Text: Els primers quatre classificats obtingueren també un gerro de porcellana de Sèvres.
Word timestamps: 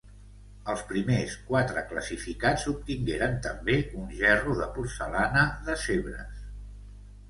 Els 0.71 0.79
primers 0.91 1.35
quatre 1.49 1.83
classificats 1.91 2.67
obtingueren 2.73 3.39
també 3.47 3.79
un 4.03 4.11
gerro 4.25 4.59
de 4.65 4.73
porcellana 4.81 5.49
de 5.71 5.83
Sèvres. 5.89 6.47